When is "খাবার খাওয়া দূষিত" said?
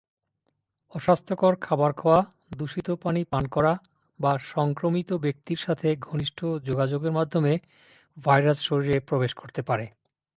1.61-2.87